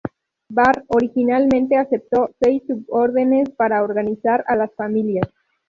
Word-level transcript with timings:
Barr 0.49 0.83
originalmente 0.87 1.77
aceptó 1.77 2.31
seis 2.41 2.63
subórdenes 2.65 3.49
para 3.51 3.83
organizar 3.83 4.43
a 4.47 4.55
las 4.55 4.73
familias. 4.73 5.27